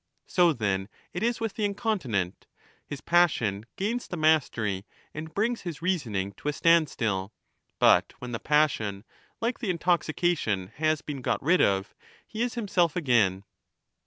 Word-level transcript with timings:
So, 0.25 0.51
then, 0.51 0.89
it 1.13 1.21
is 1.21 1.39
with 1.39 1.53
the 1.53 1.63
incontinent. 1.63 2.47
5 2.85 2.85
His 2.87 3.01
passion 3.01 3.65
gains 3.75 4.07
the 4.07 4.17
mastery 4.17 4.83
and 5.13 5.31
brings 5.31 5.61
his 5.61 5.83
reasoning 5.83 6.31
to 6.37 6.47
a 6.47 6.53
standstill. 6.53 7.31
But 7.77 8.13
when 8.17 8.31
the 8.31 8.39
passion, 8.39 9.03
like 9.41 9.59
the 9.59 9.69
intoxication, 9.69 10.71
has 10.77 11.03
been 11.03 11.21
got 11.21 11.39
rid 11.43 11.61
of, 11.61 11.93
he 12.25 12.41
is 12.41 12.55
himself 12.55 12.95
again. 12.95 13.43